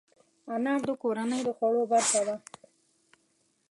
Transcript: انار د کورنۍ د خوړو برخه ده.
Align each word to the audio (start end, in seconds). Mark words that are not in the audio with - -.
انار 0.53 0.79
د 0.89 0.91
کورنۍ 1.01 1.41
د 1.43 1.49
خوړو 1.57 1.83
برخه 1.91 2.21
ده. 2.27 2.35